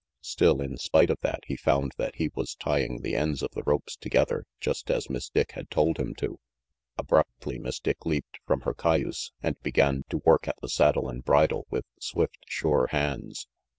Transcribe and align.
Still, 0.23 0.61
in 0.63 0.77
spite 0.77 1.11
of 1.11 1.19
that, 1.21 1.41
he 1.45 1.55
found 1.55 1.91
that 1.99 2.15
he 2.15 2.31
was 2.33 2.55
tieing 2.55 3.03
the 3.03 3.15
ends 3.15 3.43
of 3.43 3.51
the 3.51 3.61
ropes 3.67 3.95
together, 3.95 4.45
just 4.59 4.89
as 4.89 5.11
Miss 5.11 5.29
Dick 5.29 5.51
had 5.51 5.69
told 5.69 5.99
him 5.99 6.15
to. 6.15 6.39
Abruptly 6.97 7.59
Miss 7.59 7.79
Dick 7.79 8.03
leaped 8.03 8.39
from 8.47 8.61
her 8.61 8.73
cayuse, 8.73 9.31
and 9.43 9.61
began 9.61 10.01
to 10.09 10.17
work 10.25 10.47
at 10.47 10.57
the 10.59 10.69
saddle 10.69 11.07
and 11.07 11.23
bridle 11.23 11.67
with 11.69 11.85
swift, 11.99 12.39
sure 12.47 12.87
hands. 12.87 13.47